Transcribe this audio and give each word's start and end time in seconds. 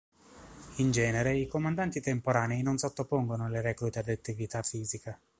In 0.77 0.89
genere, 0.89 1.37
i 1.37 1.45
comandanti 1.45 2.01
temporanei 2.01 2.63
non 2.63 2.79
sottopongono 2.79 3.47
le 3.49 3.61
reclute 3.61 3.99
ad 3.99 4.07
attività 4.09 4.63
fisica. 4.63 5.21